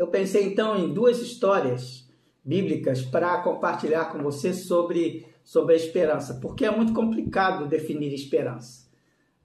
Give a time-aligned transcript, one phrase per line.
[0.00, 2.08] eu pensei então em duas histórias
[2.42, 8.88] bíblicas para compartilhar com você sobre, sobre a esperança, porque é muito complicado definir esperança.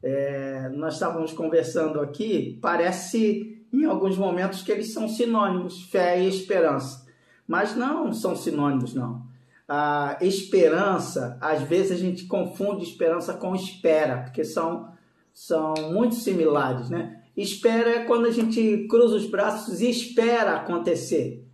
[0.01, 6.29] É, nós estávamos conversando aqui, parece em alguns momentos que eles são sinônimos, fé e
[6.29, 7.05] esperança,
[7.45, 9.27] mas não são sinônimos, não.
[9.67, 14.93] A esperança, às vezes a gente confunde esperança com espera, porque são,
[15.33, 17.24] são muito similares, né?
[17.35, 21.45] Espera é quando a gente cruza os braços e espera acontecer.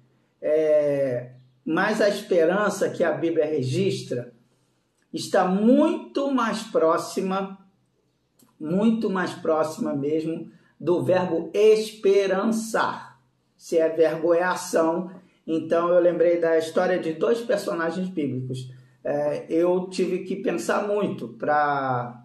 [0.41, 1.31] É,
[1.65, 4.33] mas a esperança que a Bíblia registra
[5.13, 7.57] está muito mais próxima,
[8.59, 13.19] muito mais próxima mesmo do verbo esperançar.
[13.57, 15.11] Se é verbo é ação,
[15.45, 18.71] então eu lembrei da história de dois personagens bíblicos.
[19.03, 22.23] É, eu tive que pensar muito para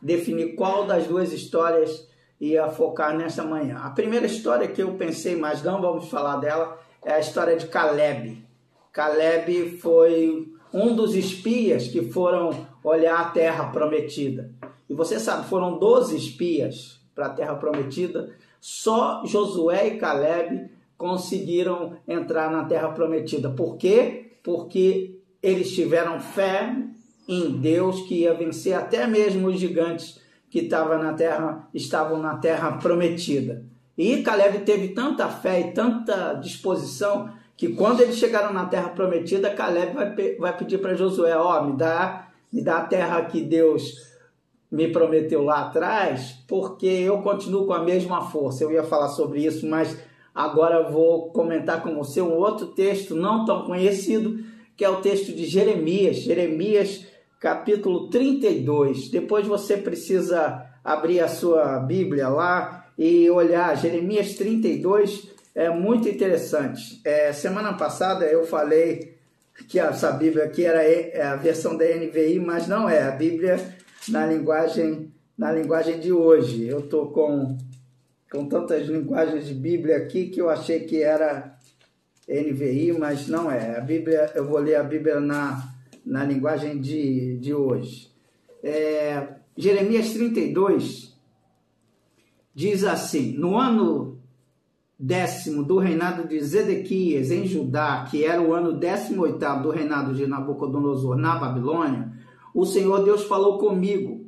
[0.00, 2.08] definir qual das duas histórias
[2.40, 3.78] ia focar nessa manhã.
[3.78, 7.66] A primeira história que eu pensei, mas não vamos falar dela, é a história de
[7.66, 8.44] Caleb.
[8.92, 14.50] Caleb foi um dos espias que foram olhar a terra prometida.
[14.88, 18.34] E você sabe, foram 12 espias para a terra prometida.
[18.60, 23.50] Só Josué e Caleb conseguiram entrar na terra prometida.
[23.50, 24.38] Por quê?
[24.42, 26.74] Porque eles tiveram fé
[27.28, 30.20] em Deus que ia vencer até mesmo os gigantes
[30.54, 33.64] que estavam na terra, estavam na terra prometida.
[33.98, 39.50] E Caleb teve tanta fé e tanta disposição que quando eles chegaram na terra prometida,
[39.50, 43.40] Caleb vai, vai pedir para Josué, ó, oh, me dá, me dá a terra que
[43.40, 44.14] Deus
[44.70, 48.62] me prometeu lá atrás, porque eu continuo com a mesma força.
[48.62, 49.98] Eu ia falar sobre isso, mas
[50.32, 54.38] agora vou comentar com você um outro texto não tão conhecido,
[54.76, 57.12] que é o texto de Jeremias, Jeremias
[57.44, 59.10] capítulo 32.
[59.10, 67.02] Depois você precisa abrir a sua Bíblia lá e olhar Jeremias 32, é muito interessante.
[67.04, 69.18] É, semana passada eu falei
[69.68, 73.60] que essa Bíblia aqui era é a versão da NVI, mas não é a Bíblia
[74.08, 76.66] na linguagem na linguagem de hoje.
[76.66, 77.58] Eu tô com
[78.32, 81.58] com tantas linguagens de Bíblia aqui que eu achei que era
[82.26, 83.76] NVI, mas não é.
[83.76, 85.73] A Bíblia, eu vou ler a Bíblia na,
[86.04, 88.10] na linguagem de, de hoje.
[88.62, 91.16] É, Jeremias 32
[92.54, 94.18] diz assim: No ano
[94.98, 100.14] décimo do reinado de Zedequias em Judá, que era o ano décimo oitavo do reinado
[100.14, 102.12] de Nabucodonosor na Babilônia,
[102.54, 104.24] o Senhor Deus falou comigo.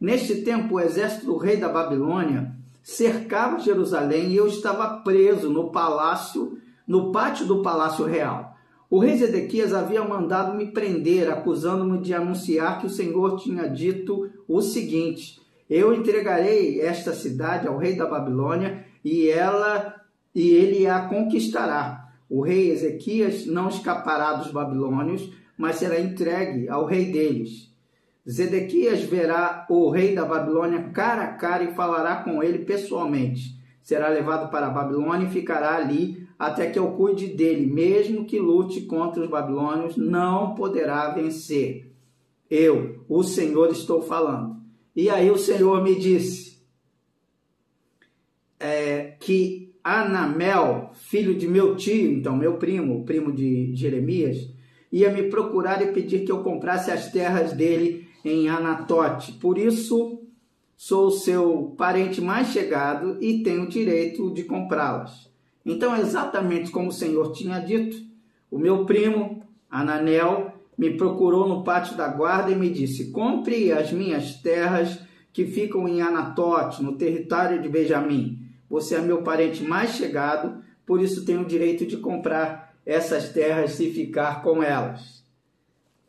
[0.00, 5.70] Neste tempo, o exército do rei da Babilônia cercava Jerusalém e eu estava preso no
[5.70, 8.56] palácio, no pátio do palácio real.
[8.90, 14.30] O rei Zedequias havia mandado me prender, acusando-me de anunciar que o Senhor tinha dito
[14.48, 19.94] o seguinte: Eu entregarei esta cidade ao rei da Babilônia e ela
[20.34, 22.08] e ele a conquistará.
[22.30, 27.68] O rei Ezequias não escapará dos babilônios, mas será entregue ao rei deles.
[28.28, 33.58] Zedequias verá o rei da Babilônia cara a cara e falará com ele pessoalmente.
[33.82, 38.38] Será levado para a Babilônia e ficará ali até que eu cuide dele, mesmo que
[38.38, 41.90] lute contra os babilônios, não poderá vencer.
[42.48, 44.56] Eu, o Senhor, estou falando.
[44.94, 46.58] E aí o Senhor me disse
[48.58, 54.48] é, que Anamel, filho de meu tio, então meu primo, primo de Jeremias,
[54.92, 59.32] ia me procurar e pedir que eu comprasse as terras dele em Anatote.
[59.32, 60.22] Por isso,
[60.76, 65.27] sou seu parente mais chegado e tenho direito de comprá-las.
[65.68, 67.98] Então, exatamente como o Senhor tinha dito,
[68.50, 73.92] o meu primo, Ananel, me procurou no pátio da guarda e me disse: Compre as
[73.92, 74.98] minhas terras
[75.30, 78.38] que ficam em Anatote, no território de Benjamim.
[78.70, 83.78] Você é meu parente mais chegado, por isso tenho o direito de comprar essas terras
[83.78, 85.22] e ficar com elas.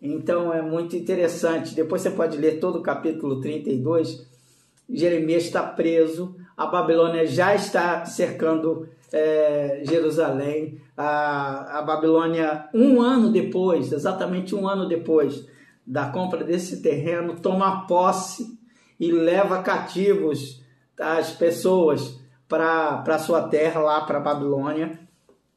[0.01, 1.75] Então é muito interessante.
[1.75, 4.25] Depois você pode ler todo o capítulo 32.
[4.89, 10.81] Jeremias está preso, a Babilônia já está cercando é, Jerusalém.
[10.97, 15.47] A, a Babilônia, um ano depois, exatamente um ano depois
[15.87, 18.59] da compra desse terreno, toma posse
[18.99, 20.61] e leva cativos
[20.99, 24.99] as pessoas para sua terra, lá para a Babilônia.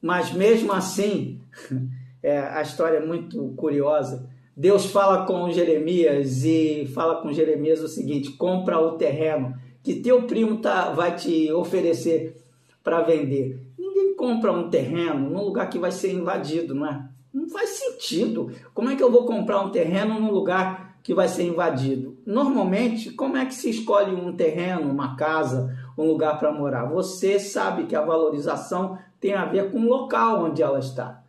[0.00, 1.40] Mas mesmo assim,
[2.22, 4.30] é, a história é muito curiosa.
[4.56, 10.22] Deus fala com Jeremias e fala com Jeremias o seguinte: compra o terreno que teu
[10.22, 12.40] primo tá, vai te oferecer
[12.82, 13.60] para vender.
[13.78, 17.08] Ninguém compra um terreno num lugar que vai ser invadido, não é?
[17.32, 18.50] Não faz sentido.
[18.74, 22.16] Como é que eu vou comprar um terreno num lugar que vai ser invadido?
[22.24, 26.86] Normalmente, como é que se escolhe um terreno, uma casa um lugar para morar.
[26.86, 31.22] Você sabe que a valorização tem a ver com o local onde ela está.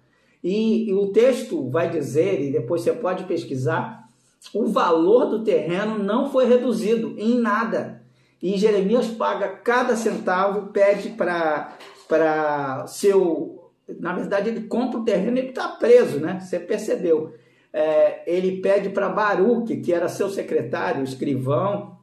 [0.44, 4.10] E, e o texto vai dizer, e depois você pode pesquisar,
[4.54, 8.03] o valor do terreno não foi reduzido em nada.
[8.44, 13.72] E Jeremias paga cada centavo, pede para seu.
[13.88, 16.42] Na verdade, ele compra o terreno ele está preso, né?
[16.42, 17.34] Você percebeu.
[17.72, 21.98] É, ele pede para Baruque, que era seu secretário, escrivão,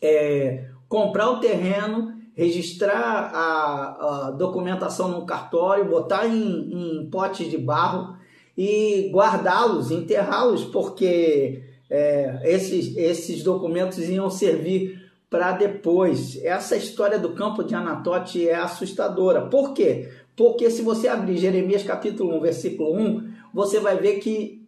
[0.00, 7.58] é, comprar o terreno, registrar a, a, documentação no cartório, botar em, em potes de
[7.58, 8.16] barro
[8.56, 16.42] e guardá-los, enterrá-los, porque é, esses, esses documentos iam servir para depois.
[16.42, 19.46] Essa história do campo de Anatote é assustadora.
[19.46, 20.10] Por quê?
[20.36, 24.66] Porque se você abrir Jeremias capítulo 1, versículo 1, você vai ver que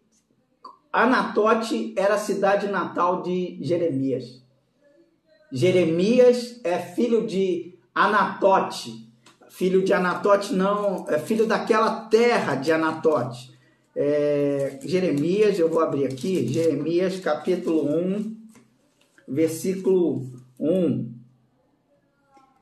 [0.93, 4.43] Anatote era a cidade natal de Jeremias.
[5.52, 9.06] Jeremias é filho de Anatote.
[9.50, 13.52] Filho de Anatote não, é filho daquela terra de Anatote.
[13.94, 18.37] É, Jeremias, eu vou abrir aqui, Jeremias capítulo 1,
[19.26, 21.14] versículo 1.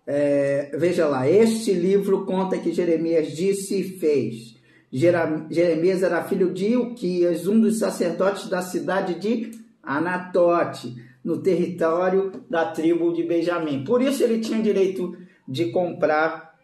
[0.06, 4.56] É, veja lá, este livro conta que Jeremias disse e fez.
[4.92, 9.50] Jeremias era filho de Ilquias, um dos sacerdotes da cidade de
[9.82, 10.94] Anatote
[11.24, 13.82] no território da tribo de Benjamim.
[13.84, 15.16] Por isso ele tinha direito
[15.46, 16.56] de comprar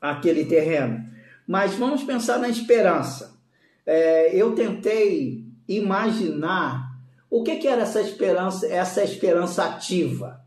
[0.00, 1.04] aquele terreno.
[1.46, 3.38] Mas vamos pensar na esperança.
[3.86, 6.94] É, eu tentei imaginar
[7.30, 10.40] o que, que era essa esperança, essa esperança ativa,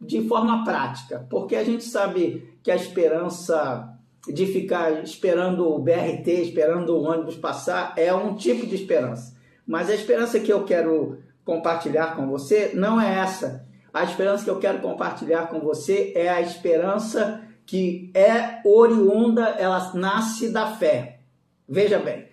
[0.00, 3.92] de forma prática, porque a gente sabe que a esperança
[4.26, 9.36] de ficar esperando o BRT, esperando o ônibus passar, é um tipo de esperança.
[9.66, 13.66] Mas a esperança que eu quero compartilhar com você não é essa.
[13.94, 19.92] A esperança que eu quero compartilhar com você é a esperança que é oriunda, ela
[19.94, 21.20] nasce da fé.
[21.68, 22.28] Veja bem,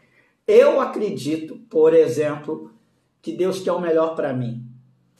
[0.47, 2.71] eu acredito, por exemplo,
[3.21, 4.63] que Deus quer o melhor para mim.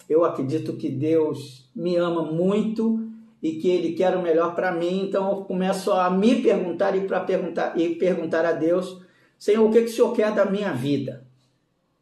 [0.10, 3.08] Eu acredito que Deus me ama muito
[3.42, 5.06] e que Ele quer o melhor para mim.
[5.06, 9.02] Então eu começo a me perguntar e para perguntar e perguntar a Deus,
[9.38, 11.26] Senhor, o que, que o Senhor quer da minha vida?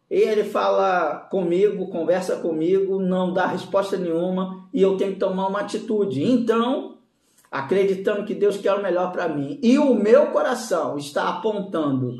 [0.09, 5.47] E ele fala comigo, conversa comigo, não dá resposta nenhuma e eu tenho que tomar
[5.47, 6.21] uma atitude.
[6.21, 6.97] Então,
[7.49, 12.17] acreditando que Deus quer o melhor para mim e o meu coração está apontando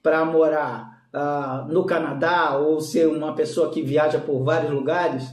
[0.00, 5.28] para morar uh, no Canadá ou ser uma pessoa que viaja por vários lugares,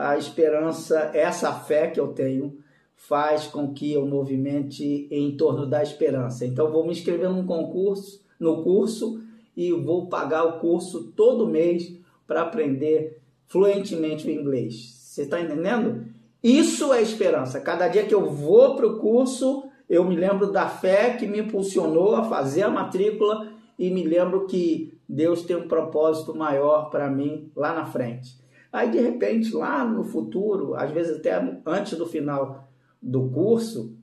[0.00, 2.58] a esperança, essa fé que eu tenho,
[2.96, 6.46] faz com que eu movimente em torno da esperança.
[6.46, 9.20] Então, vou me inscrever num concurso, no curso
[9.54, 11.94] e vou pagar o curso todo mês
[12.26, 14.94] para aprender fluentemente o inglês.
[15.00, 16.06] Você está entendendo?
[16.42, 17.60] Isso é esperança.
[17.60, 21.40] Cada dia que eu vou para o curso, eu me lembro da fé que me
[21.40, 27.10] impulsionou a fazer a matrícula e me lembro que Deus tem um propósito maior para
[27.10, 28.40] mim lá na frente.
[28.72, 31.32] Aí, de repente, lá no futuro, às vezes até
[31.66, 32.68] antes do final
[33.02, 33.96] do curso,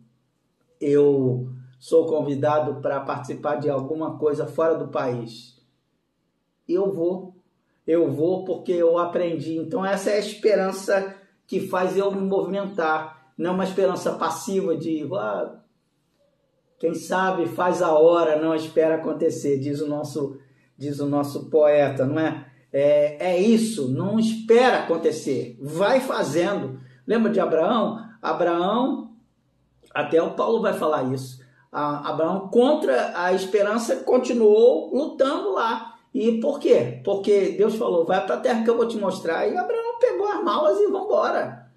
[0.80, 1.50] eu
[1.80, 5.62] sou convidado para participar de alguma coisa fora do país.
[6.68, 7.36] Eu vou.
[7.86, 9.56] Eu vou porque eu aprendi.
[9.56, 11.16] Então, essa é a esperança
[11.46, 13.32] que faz eu me movimentar.
[13.38, 15.58] Não é uma esperança passiva de ah,
[16.78, 20.38] quem sabe faz a hora, não espera acontecer, diz o nosso,
[20.78, 22.52] diz o nosso poeta, não é?
[22.72, 26.80] É, é isso, não espera acontecer, vai fazendo.
[27.06, 28.06] Lembra de Abraão?
[28.22, 29.12] Abraão,
[29.94, 31.40] até o Paulo vai falar isso.
[31.72, 35.96] Abraão, contra a esperança, continuou lutando lá.
[36.14, 37.02] E por quê?
[37.04, 39.48] Porque Deus falou: vai para a terra que eu vou te mostrar.
[39.48, 41.68] E Abraão pegou as malas e vamos embora.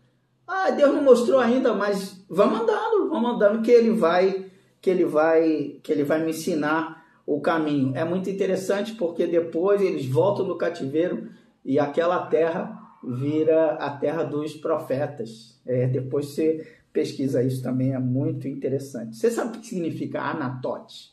[0.46, 5.04] Ah, Deus não mostrou ainda, mas vamos andando, vamos andando que ele vai, que ele
[5.04, 6.99] vai, que ele vai me ensinar
[7.30, 7.94] o caminho.
[7.94, 11.30] É muito interessante porque depois eles voltam do cativeiro
[11.64, 15.56] e aquela terra vira a terra dos profetas.
[15.64, 19.16] É, depois você pesquisa isso também, é muito interessante.
[19.16, 21.12] Você sabe o que significa anatote?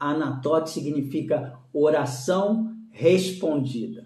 [0.00, 4.04] Anatote significa oração respondida.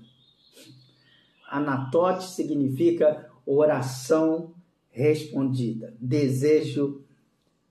[1.49, 4.53] Anatote significa oração
[4.91, 7.03] respondida, desejo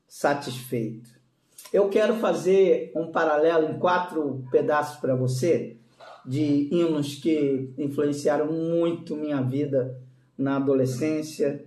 [0.07, 1.14] satisfeito.
[1.75, 5.75] Eu quero fazer um paralelo em quatro pedaços para você
[6.25, 9.99] de hinos que influenciaram muito minha vida
[10.37, 11.65] na adolescência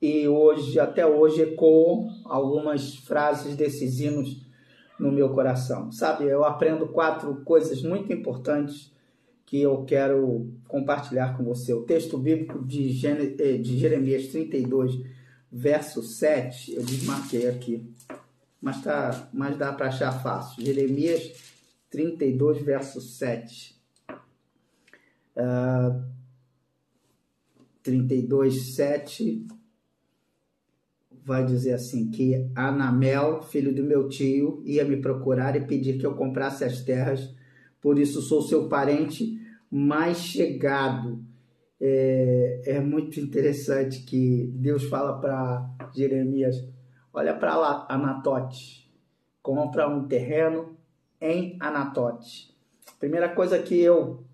[0.00, 4.40] e hoje, até hoje, ecoam algumas frases desses hinos
[4.98, 5.92] no meu coração.
[5.92, 8.90] Sabe, eu aprendo quatro coisas muito importantes
[9.44, 11.74] que eu quero compartilhar com você.
[11.74, 14.98] O texto bíblico de, eh, de Jeremias 32,
[15.52, 17.86] verso 7, eu desmarquei aqui,
[18.62, 20.64] mas, tá, mas dá para achar fácil.
[20.64, 21.32] Jeremias
[21.90, 23.76] 32, verso 7.
[25.36, 26.04] Uh,
[27.82, 29.46] 32, 7
[31.24, 36.06] vai dizer assim: que Anamel, filho do meu tio, ia me procurar e pedir que
[36.06, 37.34] eu comprasse as terras,
[37.80, 41.24] por isso sou seu parente mais chegado.
[41.80, 46.71] É, é muito interessante que Deus fala para Jeremias:
[47.12, 48.90] olha para lá, Anatote,
[49.42, 50.76] compra um terreno
[51.20, 52.56] em Anatote.
[52.98, 54.24] Primeira coisa que eu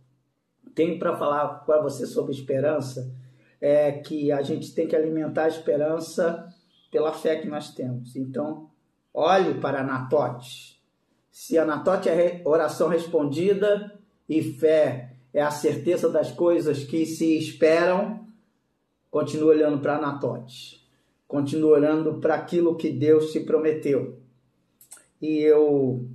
[0.75, 3.13] tenho para falar para você sobre esperança
[3.61, 6.47] é que a gente tem que alimentar a esperança
[6.91, 8.15] pela fé que nós temos.
[8.15, 8.71] Então,
[9.13, 10.81] olhe para Anatote.
[11.31, 18.27] Se Anatote é oração respondida e fé é a certeza das coisas que se esperam,
[19.11, 20.88] continue olhando para Anatote.
[21.29, 24.19] Continue olhando para aquilo que Deus te prometeu.
[25.21, 26.09] E eu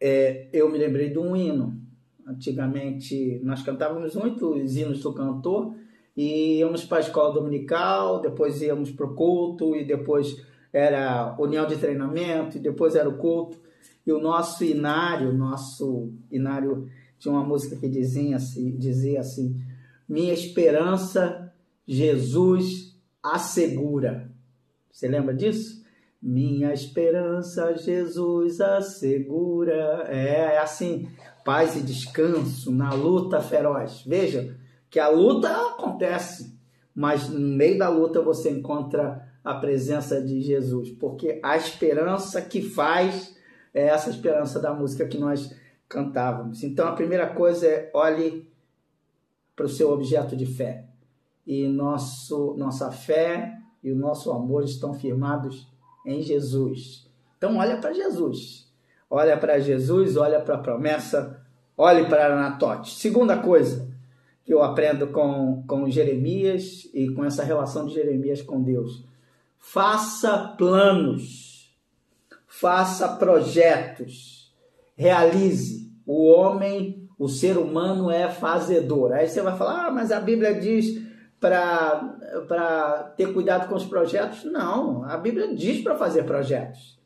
[0.00, 1.76] é, eu me lembrei de um hino.
[2.24, 5.74] Antigamente nós cantávamos muitos hinos do cantor
[6.16, 10.36] e íamos para a escola dominical, depois íamos para o culto e depois
[10.72, 13.58] era união de treinamento e depois era o culto.
[14.06, 19.56] E o nosso inário, nosso inário tinha uma música que dizia assim, dizia assim:
[20.08, 21.47] Minha esperança,
[21.88, 24.30] Jesus assegura.
[24.92, 25.82] Você lembra disso?
[26.20, 30.04] Minha esperança, Jesus assegura.
[30.06, 31.08] É, é assim,
[31.42, 34.02] paz e descanso na luta feroz.
[34.06, 34.54] Veja
[34.90, 36.54] que a luta acontece,
[36.94, 42.60] mas no meio da luta você encontra a presença de Jesus, porque a esperança que
[42.60, 43.34] faz
[43.72, 45.54] é essa esperança da música que nós
[45.88, 46.62] cantávamos.
[46.62, 48.46] Então a primeira coisa é olhe
[49.56, 50.87] para o seu objeto de fé.
[51.48, 55.66] E nosso, nossa fé e o nosso amor estão firmados
[56.04, 57.08] em Jesus.
[57.38, 58.70] Então olha para Jesus.
[59.08, 61.42] Olha para Jesus, olha para a promessa,
[61.74, 62.94] olhe para Anatote.
[62.94, 63.88] Segunda coisa
[64.44, 69.02] que eu aprendo com, com Jeremias e com essa relação de Jeremias com Deus.
[69.58, 71.74] Faça planos,
[72.46, 74.54] faça projetos,
[74.94, 75.90] realize.
[76.04, 79.12] O homem, o ser humano é fazedor.
[79.12, 81.07] Aí você vai falar, ah, mas a Bíblia diz
[81.40, 84.44] para ter cuidado com os projetos?
[84.44, 86.98] Não, a Bíblia diz para fazer projetos.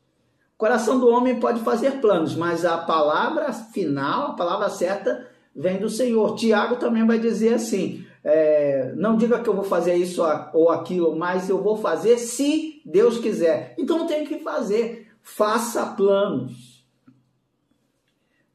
[0.55, 5.77] O coração do homem pode fazer planos, mas a palavra final, a palavra certa, vem
[5.77, 6.35] do Senhor.
[6.35, 10.23] Tiago também vai dizer assim: é, não diga que eu vou fazer isso
[10.53, 13.75] ou aquilo, mas eu vou fazer se Deus quiser.
[13.77, 15.11] Então tenho que fazer.
[15.21, 16.85] Faça planos.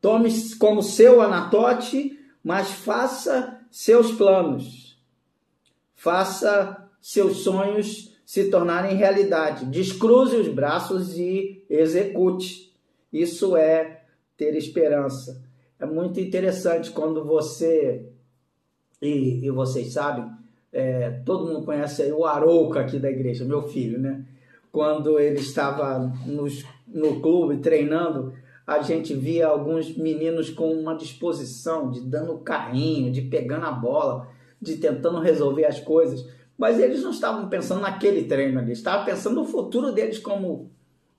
[0.01, 4.88] Tome como seu anatote, mas faça seus planos.
[5.99, 9.67] Faça seus sonhos se tornarem realidade.
[9.67, 12.73] Descruze os braços e execute.
[13.13, 14.05] Isso é
[14.37, 15.43] ter esperança.
[15.77, 18.07] É muito interessante quando você,
[19.03, 20.31] e, e vocês sabem,
[20.73, 24.25] é, todo mundo conhece aí o Arouca aqui da igreja, meu filho, né?
[24.71, 28.33] Quando ele estava nos, no clube treinando,
[28.65, 34.38] a gente via alguns meninos com uma disposição de dando carrinho, de pegando a bola
[34.61, 39.37] de tentando resolver as coisas, mas eles não estavam pensando naquele treino ali, estavam pensando
[39.37, 40.71] no futuro deles como,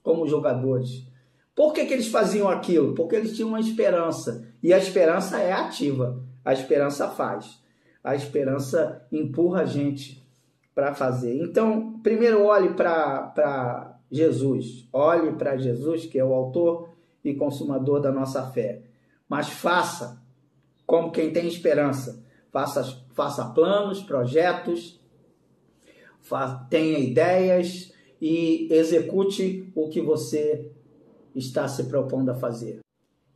[0.03, 1.08] como jogadores.
[1.55, 2.93] Por que, que eles faziam aquilo?
[2.93, 7.62] Porque eles tinham uma esperança, e a esperança é ativa, a esperança faz,
[8.03, 10.25] a esperança empurra a gente
[10.75, 11.41] para fazer.
[11.41, 16.89] Então, primeiro olhe para Jesus, olhe para Jesus, que é o autor
[17.24, 18.81] e consumador da nossa fé,
[19.27, 20.22] mas faça
[20.86, 25.00] como quem tem esperança faça, faça planos, projetos,
[26.22, 30.72] fa, tenha ideias e execute o que você
[31.36, 32.79] está se propondo a fazer.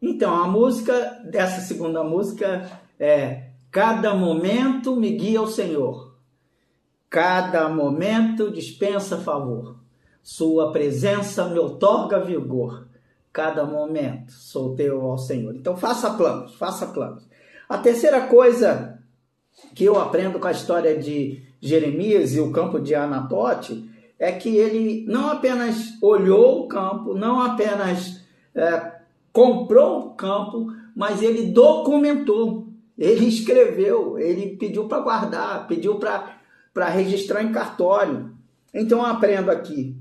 [0.02, 6.16] Então, a música dessa segunda música é Cada momento me guia o Senhor.
[7.10, 9.80] Cada momento dispensa favor.
[10.22, 12.88] Sua presença me otorga vigor.
[13.32, 15.56] Cada momento sou teu ao Senhor.
[15.56, 17.28] Então faça planos, faça planos.
[17.68, 18.93] A terceira coisa
[19.74, 24.56] que eu aprendo com a história de Jeremias e o campo de Anatote é que
[24.56, 28.22] ele não apenas olhou o campo, não apenas
[28.56, 28.94] é,
[29.32, 32.68] comprou o campo, mas ele documentou,
[32.98, 38.32] ele escreveu, ele pediu para guardar, pediu para registrar em cartório.
[38.74, 39.96] Então eu aprendo aqui: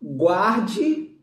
[0.00, 1.16] guarde,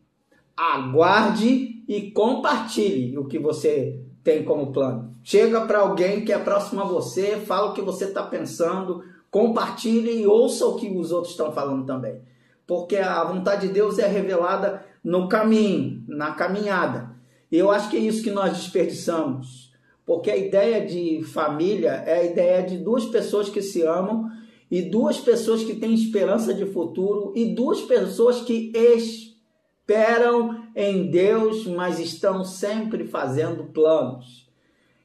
[0.56, 5.14] aguarde e compartilhe o que você tem como plano.
[5.22, 10.22] Chega para alguém que é próximo a você, fala o que você está pensando, compartilhe
[10.22, 12.22] e ouça o que os outros estão falando também.
[12.66, 17.14] Porque a vontade de Deus é revelada no caminho, na caminhada.
[17.52, 19.70] E eu acho que é isso que nós desperdiçamos.
[20.06, 24.30] Porque a ideia de família é a ideia de duas pessoas que se amam
[24.70, 31.66] e duas pessoas que têm esperança de futuro e duas pessoas que esperam em Deus,
[31.66, 34.48] mas estão sempre fazendo planos.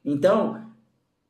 [0.04, 0.62] Então,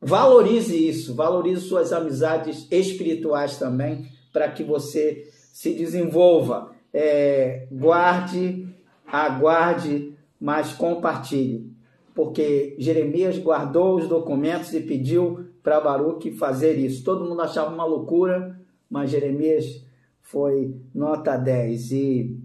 [0.02, 6.72] valorize isso, valorize suas amizades espirituais também, para que você se desenvolva.
[6.94, 8.68] É, guarde,
[9.06, 11.70] aguarde, mas compartilhe.
[12.16, 17.04] Porque Jeremias guardou os documentos e pediu para Baruque fazer isso.
[17.04, 19.84] Todo mundo achava uma loucura, mas Jeremias
[20.22, 21.92] foi nota 10.
[21.92, 22.40] E,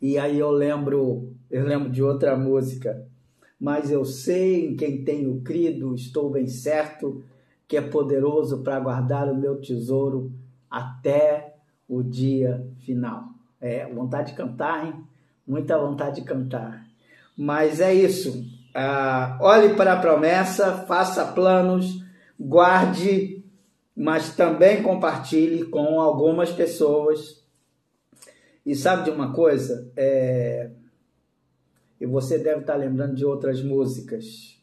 [0.00, 3.06] e aí eu lembro, eu lembro de outra música.
[3.60, 7.22] Mas eu sei em quem tenho crido, estou bem certo
[7.68, 10.32] que é poderoso para guardar o meu tesouro
[10.68, 11.54] até
[11.88, 13.26] o dia final.
[13.60, 14.94] É, vontade de cantar, hein?
[15.46, 16.84] Muita vontade de cantar.
[17.36, 18.44] Mas é isso.
[18.74, 22.04] Ah, olhe para a promessa, faça planos,
[22.38, 23.44] guarde,
[23.96, 27.39] mas também compartilhe com algumas pessoas.
[28.64, 29.90] E sabe de uma coisa?
[29.96, 30.70] É...
[32.00, 34.58] E você deve estar lembrando de outras músicas,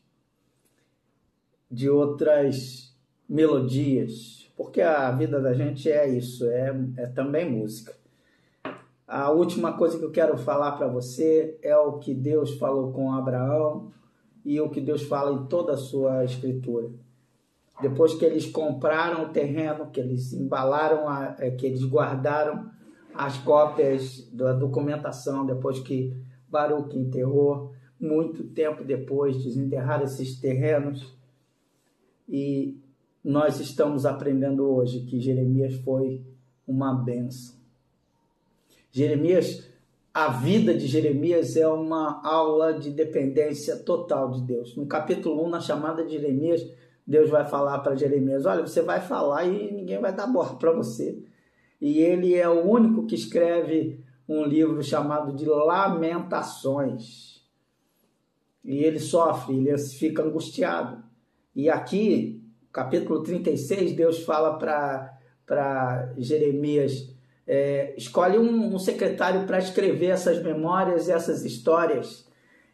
[1.70, 2.96] de outras
[3.30, 7.94] melodias, porque a vida da gente é isso, é, é também música.
[9.08, 13.14] A última coisa que eu quero falar para você é o que Deus falou com
[13.14, 13.92] Abraão
[14.44, 16.90] e o que Deus fala em toda a sua escritura.
[17.82, 22.70] Depois que eles compraram o terreno, que eles embalaram, a, é, que eles guardaram
[23.18, 26.16] as cópias da documentação, depois que
[26.48, 31.16] Baruch enterrou, muito tempo depois desenterrar esses terrenos.
[32.30, 32.78] E
[33.24, 36.22] nós estamos aprendendo hoje que Jeremias foi
[36.68, 37.56] uma benção.
[38.92, 39.68] Jeremias,
[40.14, 44.76] a vida de Jeremias é uma aula de dependência total de Deus.
[44.76, 46.64] No capítulo 1, na chamada de Jeremias,
[47.06, 50.72] Deus vai falar para Jeremias: Olha, você vai falar e ninguém vai dar bola para
[50.72, 51.18] você.
[51.80, 57.42] E ele é o único que escreve um livro chamado de Lamentações.
[58.64, 61.04] E ele sofre, ele fica angustiado.
[61.56, 67.10] E aqui, capítulo 36, Deus fala para Jeremias:
[67.48, 72.28] é, escolhe um, um secretário para escrever essas memórias, essas histórias.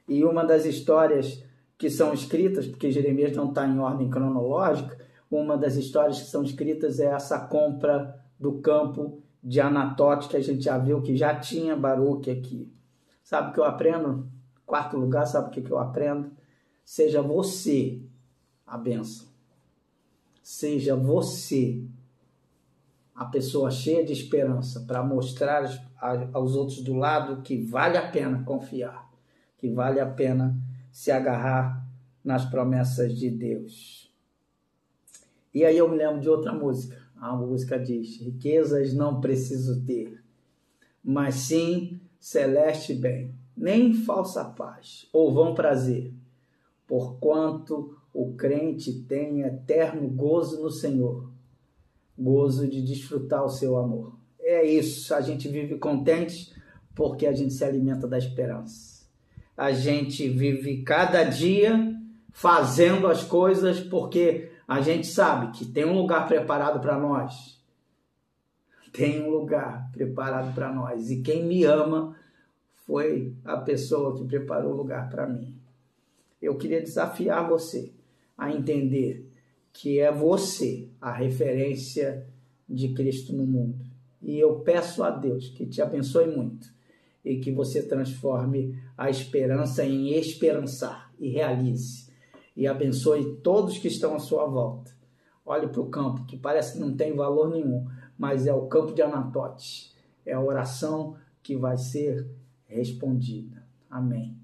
[0.07, 1.43] E uma das histórias
[1.77, 4.97] que são escritas, porque Jeremias não está em ordem cronológica,
[5.29, 10.41] uma das histórias que são escritas é essa compra do campo de Anatote, que a
[10.41, 12.71] gente já viu que já tinha Baruque aqui.
[13.23, 14.29] Sabe o que eu aprendo?
[14.65, 16.31] Quarto lugar, sabe o que eu aprendo?
[16.85, 18.01] Seja você
[18.65, 19.27] a benção.
[20.41, 21.83] Seja você
[23.15, 25.63] a pessoa cheia de esperança para mostrar
[26.33, 29.09] aos outros do lado que vale a pena confiar,
[29.57, 30.57] que vale a pena
[30.91, 31.85] se agarrar
[32.23, 34.11] nas promessas de Deus.
[35.53, 36.97] E aí eu me lembro de outra música.
[37.15, 40.23] A música diz: Riquezas não preciso ter,
[41.03, 46.13] mas sim celeste bem, nem falsa paz ou vão prazer,
[46.87, 51.33] porquanto o crente tem eterno gozo no Senhor
[52.17, 54.15] gozo de desfrutar o seu amor.
[54.39, 56.53] É isso, a gente vive contente
[56.95, 59.03] porque a gente se alimenta da esperança.
[59.55, 61.95] A gente vive cada dia
[62.31, 67.61] fazendo as coisas porque a gente sabe que tem um lugar preparado para nós.
[68.91, 71.09] Tem um lugar preparado para nós.
[71.09, 72.15] E quem me ama
[72.85, 75.55] foi a pessoa que preparou o lugar para mim.
[76.41, 77.91] Eu queria desafiar você
[78.37, 79.29] a entender
[79.71, 82.27] que é você a referência
[82.69, 83.85] de Cristo no mundo.
[84.21, 86.71] E eu peço a Deus que te abençoe muito
[87.25, 92.12] e que você transforme a esperança em esperançar e realize.
[92.55, 94.91] E abençoe todos que estão à sua volta.
[95.45, 97.85] Olhe para o campo, que parece que não tem valor nenhum,
[98.17, 99.91] mas é o campo de Anatote.
[100.25, 102.29] É a oração que vai ser
[102.65, 103.65] respondida.
[103.89, 104.42] Amém.